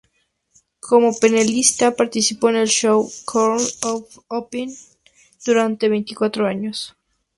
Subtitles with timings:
[0.79, 4.75] Como panelista participó en el show "Court of Opinion"
[5.45, 6.95] durante veinticuatro años.